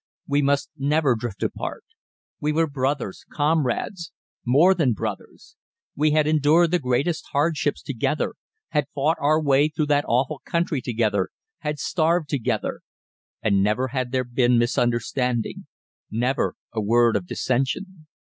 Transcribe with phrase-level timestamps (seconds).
[0.27, 1.83] We must never drift apart.
[2.39, 4.11] We were brothers, comrades
[4.43, 5.55] more than brothers.
[5.95, 8.33] We had endured the greatest hardships together,
[8.69, 11.29] had fought our way through that awful country together,
[11.59, 12.81] had starved together;
[13.43, 15.67] and never had there been misunderstanding,
[16.09, 18.07] never a word of dissension.